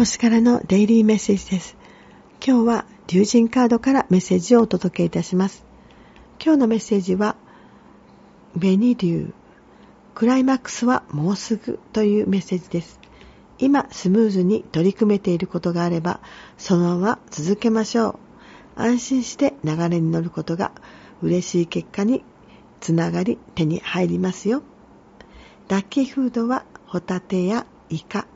[0.00, 1.76] 星からのデイリーメッセージです。
[2.42, 5.62] 今日は竜神カードからメッセージをお届けいたします。
[6.42, 7.36] 今日のメッセージは、
[8.58, 9.34] 紅竜、
[10.14, 12.98] クライマックスはもうすぐというメッセージです。
[13.58, 16.20] 今スムーズに取り組めていることがあれば、
[16.56, 18.18] そのまま続けましょ
[18.78, 18.80] う。
[18.80, 20.72] 安心して流れに乗ることが
[21.20, 22.24] 嬉しい結果に
[22.80, 24.62] つながり手に入りますよ。
[25.68, 28.26] ラッキーフードはホタテやイカ、